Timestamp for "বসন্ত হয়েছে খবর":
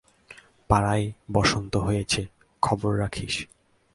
1.33-2.91